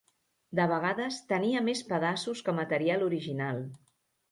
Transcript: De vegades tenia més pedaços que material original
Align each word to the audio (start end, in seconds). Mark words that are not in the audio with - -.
De 0.59 0.63
vegades 0.71 1.19
tenia 1.33 1.61
més 1.67 1.85
pedaços 1.91 2.43
que 2.49 2.57
material 2.63 3.07
original 3.11 3.65